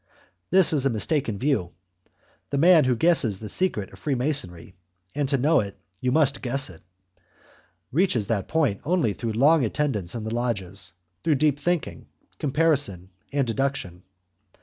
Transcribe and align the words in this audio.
This 0.49 0.73
is 0.73 0.83
a 0.83 0.89
mistaken 0.89 1.37
view: 1.37 1.73
the 2.49 2.57
man 2.57 2.85
who 2.85 2.95
guesses 2.95 3.37
the 3.37 3.49
secret 3.49 3.93
of 3.93 3.99
Freemasonry, 3.99 4.73
and 5.13 5.29
to 5.29 5.37
know 5.37 5.59
it 5.59 5.77
you 5.99 6.11
must 6.11 6.41
guess 6.41 6.71
it, 6.71 6.81
reaches 7.91 8.25
that 8.25 8.47
point 8.47 8.81
only 8.83 9.13
through 9.13 9.33
long 9.33 9.63
attendance 9.63 10.15
in 10.15 10.23
the 10.23 10.33
lodges, 10.33 10.93
through 11.23 11.35
deep 11.35 11.59
thinking, 11.59 12.07
comparison, 12.39 13.11
and 13.31 13.45
deduction. 13.45 14.01